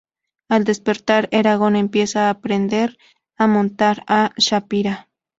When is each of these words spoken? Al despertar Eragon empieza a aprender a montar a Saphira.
Al 0.49 0.63
despertar 0.63 1.29
Eragon 1.31 1.75
empieza 1.75 2.25
a 2.25 2.29
aprender 2.31 2.97
a 3.37 3.45
montar 3.45 4.03
a 4.07 4.31
Saphira. 4.35 5.07